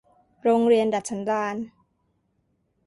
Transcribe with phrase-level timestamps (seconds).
[0.43, 1.55] โรงเรียนดัดสันดาน